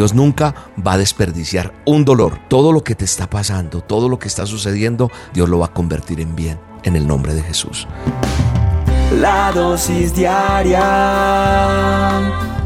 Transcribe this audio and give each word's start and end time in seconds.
Dios 0.00 0.14
nunca 0.14 0.54
va 0.78 0.94
a 0.94 0.96
desperdiciar 0.96 1.74
un 1.84 2.06
dolor. 2.06 2.38
Todo 2.48 2.72
lo 2.72 2.82
que 2.82 2.94
te 2.94 3.04
está 3.04 3.28
pasando, 3.28 3.82
todo 3.82 4.08
lo 4.08 4.18
que 4.18 4.28
está 4.28 4.46
sucediendo, 4.46 5.10
Dios 5.34 5.46
lo 5.46 5.58
va 5.58 5.66
a 5.66 5.74
convertir 5.74 6.22
en 6.22 6.34
bien 6.34 6.58
en 6.84 6.96
el 6.96 7.06
nombre 7.06 7.34
de 7.34 7.42
Jesús. 7.42 7.86
La 9.20 9.52
dosis 9.52 10.14
diaria 10.14 10.80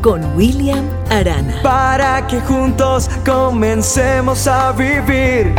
con 0.00 0.36
William 0.36 0.88
Arana. 1.10 1.60
Para 1.60 2.24
que 2.28 2.40
juntos 2.40 3.10
comencemos 3.26 4.46
a 4.46 4.70
vivir. 4.70 5.52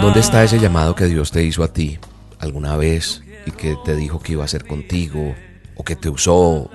¿Dónde 0.00 0.20
está 0.20 0.42
ese 0.42 0.58
llamado 0.58 0.94
que 0.94 1.04
Dios 1.04 1.30
te 1.30 1.44
hizo 1.44 1.62
a 1.62 1.68
ti 1.68 1.98
alguna 2.38 2.78
vez 2.78 3.22
y 3.44 3.50
que 3.50 3.76
te 3.84 3.94
dijo 3.94 4.20
que 4.20 4.32
iba 4.32 4.44
a 4.44 4.48
ser 4.48 4.66
contigo 4.66 5.34
o 5.74 5.84
que 5.84 5.96
te 5.96 6.08
usó 6.08 6.70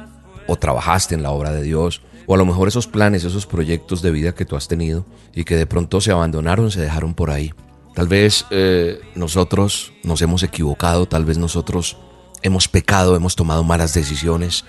o 0.45 0.55
trabajaste 0.59 1.15
en 1.15 1.23
la 1.23 1.31
obra 1.31 1.51
de 1.51 1.63
Dios? 1.63 2.03
O 2.25 2.35
a 2.35 2.37
lo 2.37 2.45
mejor 2.45 2.67
esos 2.67 2.87
planes, 2.87 3.23
esos 3.23 3.45
proyectos 3.45 4.01
de 4.01 4.11
vida 4.11 4.33
que 4.33 4.45
tú 4.45 4.55
has 4.55 4.67
tenido 4.67 5.05
y 5.33 5.43
que 5.43 5.55
de 5.55 5.65
pronto 5.65 6.01
se 6.01 6.11
abandonaron, 6.11 6.71
se 6.71 6.81
dejaron 6.81 7.13
por 7.13 7.29
ahí. 7.29 7.53
Tal 7.93 8.07
vez 8.07 8.45
eh, 8.51 9.01
nosotros 9.15 9.91
nos 10.03 10.21
hemos 10.21 10.43
equivocado, 10.43 11.07
tal 11.07 11.25
vez 11.25 11.37
nosotros 11.37 11.97
hemos 12.41 12.67
pecado, 12.67 13.15
hemos 13.15 13.35
tomado 13.35 13.63
malas 13.63 13.93
decisiones. 13.93 14.63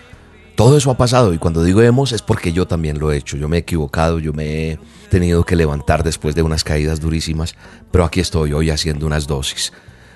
Todo 0.57 0.77
eso 0.77 0.91
ha 0.91 0.97
pasado 0.97 1.33
y 1.33 1.39
cuando 1.39 1.63
digo 1.63 1.83
hemos 1.83 2.13
es 2.13 2.21
porque 2.21 2.53
yo 2.53 2.67
también 2.67 2.99
lo 2.99 3.13
he 3.13 3.17
hecho. 3.17 3.37
Yo 3.37 3.49
me 3.49 3.57
he 3.57 3.61
equivocado, 3.61 4.19
yo 4.19 4.33
me 4.33 4.73
he 4.73 4.79
tenido 5.09 5.45
que 5.45 5.57
levantar 5.57 6.03
después 6.03 6.35
de 6.35 6.43
unas 6.43 6.65
caídas 6.65 7.01
durísimas, 7.01 7.55
pero 7.91 8.05
aquí 8.05 8.21
estoy 8.21 8.53
hoy 8.53 8.71
haciendo 8.71 9.07
unas 9.07 9.27
dosis. 9.27 9.73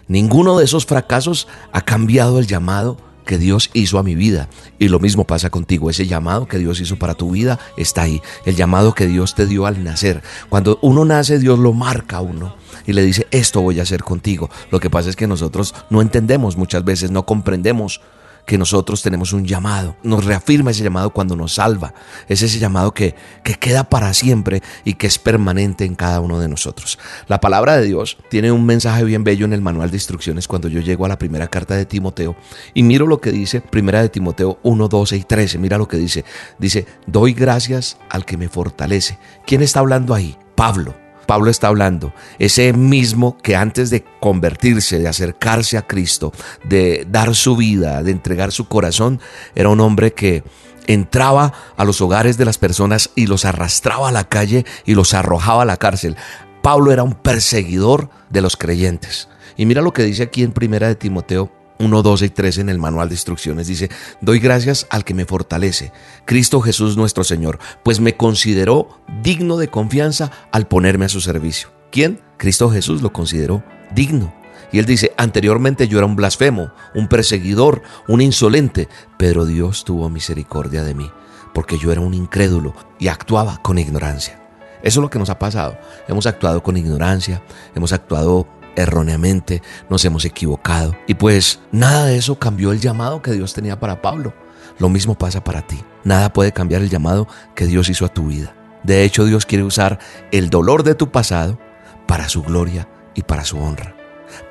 Ninguno 0.09 0.59
de 0.59 0.65
esos 0.65 0.85
fracasos 0.85 1.49
ha 1.73 1.81
cambiado 1.83 2.39
el 2.39 2.47
llamado 2.47 2.99
que 3.27 3.37
Dios 3.37 3.71
hizo 3.75 3.99
a 3.99 4.03
mi 4.03 4.15
vida. 4.15 4.49
Y 4.79 4.89
lo 4.89 4.99
mismo 4.99 5.25
pasa 5.25 5.51
contigo. 5.51 5.91
Ese 5.91 6.07
llamado 6.07 6.47
que 6.47 6.59
Dios 6.59 6.81
hizo 6.81 6.97
para 6.97 7.15
tu 7.15 7.33
vida 7.33 7.59
está 7.77 8.03
ahí. 8.03 8.23
El 8.47 8.57
llamado 8.57 8.95
que 8.95 9.07
Dios 9.07 9.35
te 9.35 9.47
dio 9.47 9.67
al 9.67 9.85
nacer. 9.85 10.23
Cuando 10.49 10.79
uno 10.81 11.05
nace, 11.05 11.39
Dios 11.39 11.59
lo 11.59 11.75
marca 11.75 12.17
a 12.17 12.21
uno 12.23 12.57
y 12.87 12.93
le 12.93 13.03
dice, 13.03 13.27
esto 13.31 13.61
voy 13.61 13.81
a 13.81 13.83
hacer 13.83 14.03
contigo. 14.03 14.49
Lo 14.71 14.81
que 14.81 14.89
pasa 14.89 15.11
es 15.11 15.17
que 15.17 15.27
nosotros 15.27 15.75
no 15.91 16.01
entendemos 16.01 16.57
muchas 16.57 16.85
veces, 16.85 17.11
no 17.11 17.27
comprendemos 17.27 18.01
que 18.47 18.59
nosotros 18.59 19.03
tenemos 19.03 19.33
un 19.33 19.45
llamado. 19.45 19.97
Nos 20.03 20.25
reafirma 20.25 20.71
ese 20.71 20.85
llamado 20.85 21.11
cuando 21.11 21.37
nos 21.37 21.55
salva. 21.55 21.93
Es 22.29 22.43
ese 22.43 22.59
llamado 22.59 22.95
que, 22.95 23.15
que 23.43 23.55
queda 23.55 23.85
para 23.85 24.15
siempre 24.15 24.63
y 24.85 24.95
que 24.95 25.07
es 25.07 25.19
permanente 25.19 25.85
en 25.85 25.97
cada 25.97 26.21
uno 26.21 26.39
de 26.39 26.49
nosotros. 26.49 26.99
La 27.27 27.41
palabra 27.41 27.77
de 27.77 27.85
Dios 27.85 28.17
tiene 28.31 28.53
un 28.53 28.65
mensaje 28.65 29.05
bien 29.05 29.25
bello 29.25 29.45
en 29.45 29.53
el 29.53 29.61
manual 29.61 29.91
de 29.91 29.97
instrucciones 29.97 30.49
cuando 30.49 30.69
yo 30.69 30.81
llego 30.81 31.05
a 31.05 31.09
la 31.09 31.19
primera 31.19 31.49
carta 31.49 31.75
de 31.75 31.87
Timoteo 31.87 32.37
y 32.73 32.83
miro 32.83 33.07
lo 33.07 33.21
que 33.21 33.33
dice 33.33 33.61
primera 33.61 34.01
de 34.01 34.09
Timoteo 34.09 34.59
1, 34.63 34.89
12 34.89 35.17
y 35.17 35.23
13. 35.25 35.59
Mira 35.59 35.79
lo 35.79 35.89
que 35.89 35.97
dice. 35.97 36.25
Dice, 36.59 36.87
doy 37.07 37.35
gracias 37.35 37.99
al 38.09 38.25
que 38.25 38.37
me 38.37 38.49
fortalece. 38.49 39.19
¿Quién 39.47 39.63
está 39.63 39.81
hablando 39.81 40.15
ahí? 40.15 40.39
Pablo. 40.55 41.06
Pablo 41.27 41.51
está 41.51 41.69
hablando, 41.69 42.13
ese 42.39 42.73
mismo 42.73 43.37
que 43.39 43.57
antes 43.57 43.91
de 43.91 44.05
convertirse, 44.21 44.99
de 44.99 45.09
acercarse 45.09 45.77
a 45.77 45.83
Cristo, 45.83 46.33
de 46.65 47.07
dar 47.11 47.35
su 47.35 47.57
vida, 47.57 48.03
de 48.03 48.13
entregar 48.13 48.53
su 48.53 48.69
corazón, 48.69 49.21
era 49.55 49.69
un 49.69 49.81
hombre 49.81 50.13
que 50.13 50.45
entraba 50.87 51.53
a 51.77 51.85
los 51.85 52.01
hogares 52.01 52.39
de 52.39 52.45
las 52.45 52.59
personas 52.59 53.11
y 53.15 53.27
los 53.27 53.45
arrastraba 53.45 54.09
a 54.09 54.13
la 54.13 54.25
calle 54.25 54.65
y 54.85 54.95
los 54.95 55.15
arrojaba 55.15 55.63
a 55.63 55.67
la 55.67 55.77
cárcel. 55.77 56.17
Pablo 56.63 56.93
era 56.93 57.03
un 57.03 57.15
perseguidor 57.15 58.09
de 58.31 58.41
los 58.41 58.57
creyentes. 58.57 59.29
Y 59.57 59.67
mira 59.67 59.83
lo 59.83 59.93
que 59.93 60.03
dice 60.03 60.25
aquí 60.25 60.43
en 60.43 60.53
Primera 60.53 60.89
de 60.89 60.95
Timoteo 60.95 61.51
1, 61.79 62.03
12 62.03 62.27
y 62.27 62.31
13 62.31 62.61
en 62.63 62.69
el 62.69 62.79
manual 62.79 63.09
de 63.09 63.15
instrucciones 63.15 63.67
dice, 63.67 63.91
doy 64.21 64.39
gracias 64.39 64.87
al 64.91 65.05
que 65.05 65.15
me 65.15 65.27
fortalece, 65.27 65.93
Cristo 66.25 66.61
Jesús 66.61 66.97
nuestro 66.97 67.25
Señor, 67.25 67.59
pues 67.83 68.01
me 68.01 68.17
consideró 68.17 69.01
digno 69.23 69.57
de 69.57 69.69
confianza 69.69 70.31
al 70.53 70.67
ponerme 70.67 71.05
a 71.05 71.11
su 71.11 71.21
servicio. 71.21 71.69
¿Quién? 71.91 72.21
Cristo 72.37 72.71
Jesús 72.71 73.03
lo 73.03 73.13
consideró 73.13 73.63
digno. 73.95 74.35
Y 74.73 74.79
él 74.79 74.87
dice, 74.87 75.13
anteriormente 75.17 75.89
yo 75.89 75.99
era 75.99 76.07
un 76.07 76.17
blasfemo, 76.17 76.73
un 76.95 77.09
perseguidor, 77.09 77.83
un 78.09 78.21
insolente, 78.21 78.89
pero 79.17 79.45
Dios 79.45 79.85
tuvo 79.85 80.09
misericordia 80.11 80.83
de 80.83 80.95
mí, 80.95 81.11
porque 81.55 81.79
yo 81.79 81.93
era 81.93 82.01
un 82.01 82.15
incrédulo 82.15 82.75
y 82.99 83.09
actuaba 83.09 83.59
con 83.63 83.79
ignorancia. 83.79 84.43
Eso 84.83 85.01
es 85.01 85.03
lo 85.03 85.11
que 85.11 85.19
nos 85.19 85.31
ha 85.31 85.39
pasado. 85.39 85.79
Hemos 86.09 86.27
actuado 86.27 86.63
con 86.63 86.77
ignorancia, 86.77 87.43
hemos 87.75 87.93
actuado 87.93 88.47
erróneamente, 88.77 89.63
nos 89.91 90.05
hemos 90.05 90.25
equivocado. 90.25 90.97
Y 91.07 91.15
pues 91.15 91.61
nada 91.73 92.07
de 92.07 92.17
eso 92.17 92.39
cambió 92.39 92.73
el 92.73 92.81
llamado 92.81 93.23
que 93.23 93.33
Dios 93.33 93.55
tenía 93.55 93.81
para 93.81 94.03
Pablo. 94.03 94.35
Lo 94.79 94.89
mismo 94.89 95.17
pasa 95.17 95.43
para 95.43 95.67
ti. 95.67 95.83
Nada 96.05 96.33
puede 96.33 96.53
cambiar 96.53 96.83
el 96.83 96.91
llamado 96.91 97.27
que 97.55 97.67
Dios 97.67 97.89
hizo 97.89 98.05
a 98.05 98.13
tu 98.13 98.29
vida. 98.29 98.55
De 98.83 99.03
hecho, 99.03 99.25
Dios 99.25 99.47
quiere 99.47 99.65
usar 99.65 99.99
el 100.31 100.51
dolor 100.51 100.85
de 100.85 100.95
tu 100.95 101.11
pasado 101.11 101.59
para 102.07 102.29
su 102.29 102.43
gloria 102.43 102.89
y 103.15 103.23
para 103.23 103.45
su 103.45 103.59
honra. 103.59 103.97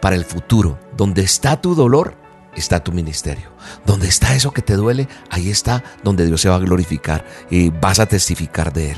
Para 0.02 0.16
el 0.16 0.26
futuro, 0.26 0.80
donde 0.98 1.22
está 1.22 1.62
tu 1.62 1.76
dolor, 1.76 2.16
está 2.56 2.84
tu 2.84 2.92
ministerio. 2.92 3.52
Donde 3.86 4.08
está 4.08 4.36
eso 4.36 4.52
que 4.52 4.62
te 4.62 4.74
duele, 4.74 5.08
ahí 5.30 5.50
está 5.50 5.84
donde 6.04 6.26
Dios 6.26 6.42
se 6.42 6.50
va 6.50 6.56
a 6.56 6.60
glorificar 6.60 7.26
y 7.50 7.70
vas 7.70 8.00
a 8.00 8.08
testificar 8.08 8.74
de 8.74 8.92
Él. 8.92 8.98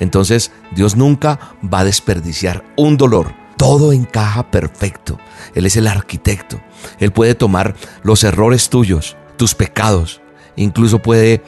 Entonces, 0.00 0.50
Dios 0.74 0.96
nunca 0.96 1.38
va 1.62 1.80
a 1.80 1.84
desperdiciar 1.84 2.64
un 2.76 2.96
dolor 2.96 3.34
todo 3.56 3.92
encaja 3.92 4.50
perfecto. 4.50 5.18
Él 5.54 5.66
es 5.66 5.76
el 5.76 5.86
arquitecto. 5.86 6.60
Él 6.98 7.12
puede 7.12 7.34
tomar 7.34 7.74
los 8.02 8.24
errores 8.24 8.68
tuyos, 8.68 9.16
tus 9.36 9.54
pecados, 9.54 10.20
incluso 10.56 11.00
puede 11.00 11.42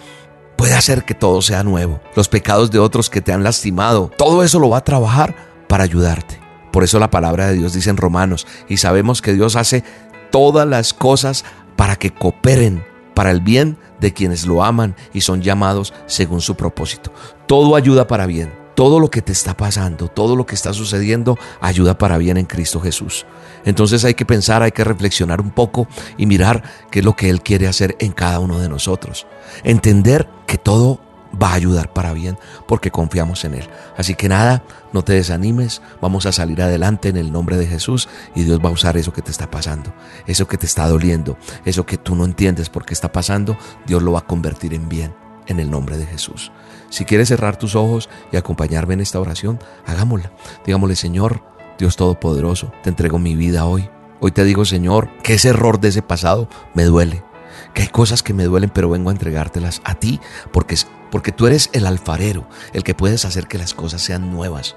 puede 0.57 0.75
hacer 0.75 1.05
que 1.05 1.15
todo 1.15 1.41
sea 1.41 1.63
nuevo. 1.63 2.01
Los 2.17 2.29
pecados 2.29 2.73
de 2.73 2.81
otros 2.81 3.11
que 3.11 3.21
te 3.21 3.33
han 3.33 3.45
lastimado, 3.45 4.11
todo 4.19 4.43
eso 4.43 4.59
lo 4.59 4.71
va 4.71 4.79
a 4.79 4.85
trabajar 4.85 5.37
para 5.69 5.85
ayudarte. 5.85 6.41
Por 6.73 6.83
eso 6.83 6.99
la 6.99 7.11
palabra 7.11 7.47
de 7.47 7.55
Dios 7.55 7.75
dice 7.75 7.91
en 7.91 7.97
Romanos, 7.97 8.45
y 8.69 8.79
sabemos 8.79 9.23
que 9.23 9.35
Dios 9.35 9.55
hace 9.55 9.85
todas 10.33 10.67
las 10.67 10.93
cosas 10.93 11.45
para 11.77 11.95
que 11.95 12.13
cooperen 12.13 12.85
para 13.15 13.31
el 13.31 13.41
bien 13.41 13.79
de 14.01 14.13
quienes 14.13 14.47
lo 14.47 14.65
aman 14.65 14.97
y 15.13 15.21
son 15.21 15.43
llamados 15.43 15.95
según 16.07 16.41
su 16.41 16.57
propósito. 16.57 17.13
Todo 17.47 17.77
ayuda 17.77 18.09
para 18.09 18.27
bien 18.27 18.58
todo 18.79 19.01
lo 19.01 19.11
que 19.11 19.23
te 19.23 19.33
está 19.33 19.57
pasando, 19.57 20.07
todo 20.07 20.37
lo 20.37 20.47
que 20.47 20.55
está 20.55 20.73
sucediendo, 20.73 21.37
ayuda 21.61 21.99
para 21.99 22.17
bien 22.17 22.37
en 22.37 22.47
Cristo 22.47 22.81
Jesús. 22.81 23.27
Entonces 23.65 24.05
hay 24.05 24.15
que 24.15 24.25
pensar, 24.25 24.63
hay 24.63 24.71
que 24.71 24.85
reflexionar 24.85 25.41
un 25.41 25.51
poco 25.51 25.89
y 26.17 26.27
mirar 26.27 26.63
qué 26.89 27.01
es 27.01 27.05
lo 27.05 27.17
que 27.17 27.29
Él 27.29 27.43
quiere 27.43 27.67
hacer 27.67 27.97
en 27.99 28.13
cada 28.13 28.39
uno 28.39 28.61
de 28.61 28.69
nosotros. 28.69 29.27
Entender 29.65 30.29
que 30.47 30.59
todo 30.59 31.01
va 31.43 31.49
a 31.51 31.55
ayudar 31.55 31.93
para 31.93 32.13
bien 32.13 32.39
porque 32.69 32.93
confiamos 32.93 33.45
en 33.45 33.55
Él. 33.55 33.69
Así 33.97 34.15
que 34.15 34.29
nada, 34.29 34.63
no 34.93 35.03
te 35.03 35.15
desanimes, 35.15 35.83
vamos 36.01 36.27
a 36.27 36.31
salir 36.31 36.63
adelante 36.63 37.09
en 37.09 37.17
el 37.17 37.33
nombre 37.33 37.57
de 37.57 37.67
Jesús 37.67 38.09
y 38.37 38.45
Dios 38.45 38.61
va 38.65 38.69
a 38.69 38.73
usar 38.73 38.97
eso 38.97 39.13
que 39.13 39.23
te 39.23 39.33
está 39.33 39.51
pasando, 39.51 39.93
eso 40.29 40.47
que 40.47 40.57
te 40.57 40.67
está 40.67 40.87
doliendo, 40.87 41.37
eso 41.65 41.85
que 41.85 41.99
tú 41.99 42.15
no 42.15 42.25
entiendes 42.25 42.71
por 42.71 42.87
qué 42.87 42.95
está 42.95 43.11
pasando, 43.11 43.59
Dios 43.89 44.05
lo 44.05 44.13
va 44.13 44.21
a 44.21 44.27
convertir 44.27 44.73
en 44.73 44.89
bien 44.89 45.28
en 45.49 45.61
el 45.61 45.71
nombre 45.71 45.97
de 45.97 46.07
Jesús. 46.07 46.53
Si 46.91 47.05
quieres 47.05 47.29
cerrar 47.29 47.59
tus 47.59 47.75
ojos 47.75 48.09
y 48.33 48.37
acompañarme 48.37 48.95
en 48.95 49.01
esta 49.01 49.21
oración, 49.21 49.59
hagámosla. 49.87 50.33
Digámosle, 50.65 50.97
Señor, 50.97 51.43
Dios 51.79 51.97
Todopoderoso, 51.97 52.73
te 52.83 52.91
entrego 52.91 53.19
mi 53.19 53.37
vida 53.37 53.65
hoy. 53.65 53.89
Hoy 54.21 54.33
te 54.33 54.45
digo, 54.45 54.65
Señor, 54.65 55.11
que 55.23 55.35
ese 55.35 55.51
error 55.51 55.81
de 55.81 55.89
ese 55.89 56.03
pasado 56.03 56.49
me 56.75 56.85
duele. 56.85 57.23
Que 57.75 57.83
hay 57.83 57.89
cosas 57.89 58.23
que 58.23 58.35
me 58.35 58.45
duelen, 58.45 58.71
pero 58.71 58.91
vengo 58.91 59.11
a 59.11 59.13
entregártelas 59.13 59.81
a 59.85 59.95
ti, 59.95 60.21
porque, 60.53 60.77
porque 61.11 61.33
tú 61.33 61.47
eres 61.47 61.71
el 61.73 61.87
alfarero, 61.87 62.49
el 62.73 62.83
que 62.83 62.95
puedes 62.95 63.25
hacer 63.25 63.47
que 63.47 63.59
las 63.59 63.75
cosas 63.75 64.03
sean 64.03 64.33
nuevas. 64.33 64.77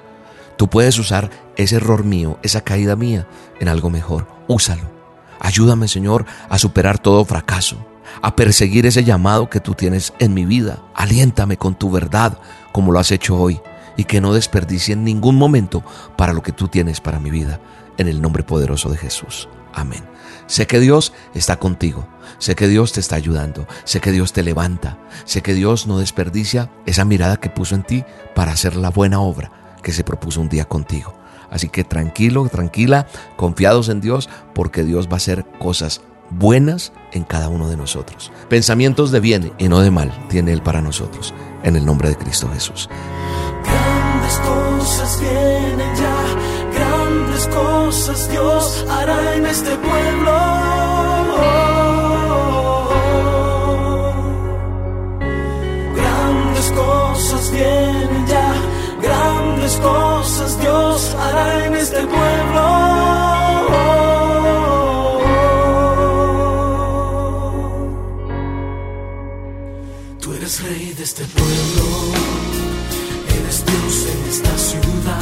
Tú 0.57 0.69
puedes 0.69 0.99
usar 0.99 1.29
ese 1.55 1.77
error 1.77 2.03
mío, 2.03 2.37
esa 2.43 2.61
caída 2.61 2.95
mía, 2.95 3.27
en 3.59 3.67
algo 3.67 3.89
mejor. 3.89 4.27
Úsalo. 4.47 4.91
Ayúdame, 5.39 5.87
Señor, 5.87 6.25
a 6.49 6.59
superar 6.59 6.99
todo 6.99 7.25
fracaso 7.25 7.90
a 8.21 8.35
perseguir 8.35 8.85
ese 8.85 9.03
llamado 9.03 9.49
que 9.49 9.59
tú 9.59 9.73
tienes 9.73 10.13
en 10.19 10.33
mi 10.33 10.45
vida. 10.45 10.83
Aliéntame 10.95 11.57
con 11.57 11.75
tu 11.75 11.91
verdad 11.91 12.37
como 12.71 12.91
lo 12.91 12.99
has 12.99 13.11
hecho 13.11 13.37
hoy 13.37 13.59
y 13.97 14.05
que 14.05 14.21
no 14.21 14.33
desperdicie 14.33 14.93
en 14.93 15.03
ningún 15.03 15.35
momento 15.35 15.83
para 16.17 16.33
lo 16.33 16.41
que 16.41 16.51
tú 16.51 16.67
tienes 16.67 17.01
para 17.01 17.19
mi 17.19 17.29
vida. 17.29 17.59
En 17.97 18.07
el 18.07 18.21
nombre 18.21 18.43
poderoso 18.43 18.89
de 18.89 18.97
Jesús. 18.97 19.49
Amén. 19.73 20.03
Sé 20.47 20.67
que 20.67 20.79
Dios 20.79 21.13
está 21.33 21.57
contigo. 21.57 22.07
Sé 22.37 22.55
que 22.55 22.67
Dios 22.67 22.93
te 22.93 22.99
está 22.99 23.15
ayudando. 23.15 23.67
Sé 23.83 24.01
que 24.01 24.11
Dios 24.11 24.33
te 24.33 24.43
levanta. 24.43 24.97
Sé 25.25 25.41
que 25.41 25.53
Dios 25.53 25.87
no 25.87 25.99
desperdicia 25.99 26.71
esa 26.85 27.05
mirada 27.05 27.37
que 27.37 27.49
puso 27.49 27.75
en 27.75 27.83
ti 27.83 28.03
para 28.35 28.51
hacer 28.51 28.75
la 28.75 28.89
buena 28.89 29.19
obra 29.21 29.51
que 29.81 29.91
se 29.91 30.03
propuso 30.03 30.41
un 30.41 30.49
día 30.49 30.65
contigo. 30.65 31.13
Así 31.49 31.67
que 31.67 31.83
tranquilo, 31.83 32.47
tranquila, 32.49 33.07
confiados 33.35 33.89
en 33.89 33.99
Dios, 33.99 34.29
porque 34.53 34.83
Dios 34.83 35.07
va 35.07 35.13
a 35.13 35.17
hacer 35.17 35.45
cosas 35.59 36.01
buenas 36.31 36.93
en 37.11 37.23
cada 37.23 37.49
uno 37.49 37.69
de 37.69 37.77
nosotros. 37.77 38.31
Pensamientos 38.49 39.11
de 39.11 39.19
bien 39.19 39.53
y 39.57 39.67
no 39.67 39.79
de 39.79 39.91
mal 39.91 40.11
tiene 40.29 40.53
Él 40.53 40.61
para 40.61 40.81
nosotros, 40.81 41.33
en 41.63 41.75
el 41.75 41.85
nombre 41.85 42.09
de 42.09 42.15
Cristo 42.15 42.49
Jesús. 42.53 42.89
Grandes 43.63 44.39
cosas 44.39 45.19
vienen 45.19 45.95
ya, 45.95 46.79
grandes 46.79 47.47
cosas 47.47 48.31
Dios 48.31 48.85
hará 48.89 49.35
en 49.35 49.45
este 49.45 49.75
pueblo. 49.77 50.31
Grandes 55.95 56.71
cosas 56.71 57.51
vienen 57.51 58.27
ya, 58.27 58.53
grandes 59.01 59.77
cosas 59.77 60.59
Dios 60.59 61.15
hará 61.19 61.65
en 61.65 61.75
este 61.75 62.01
pueblo. 62.07 62.40
Eres 70.35 70.61
rey 70.63 70.93
de 70.97 71.03
este 71.03 71.23
pueblo, 71.25 71.85
eres 73.39 73.65
Dios 73.65 74.07
en 74.13 74.29
esta 74.29 74.57
ciudad, 74.57 75.21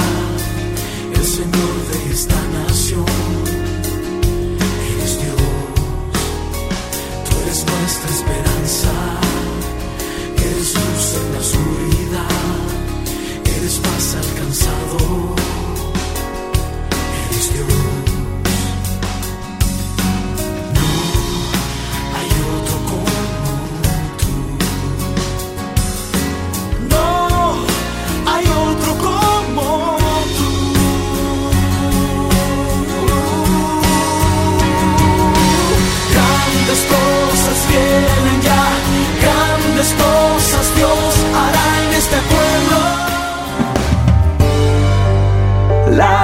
el 1.14 1.26
Señor 1.26 1.74
de 1.92 2.14
esta 2.14 2.42
nación. 2.54 3.49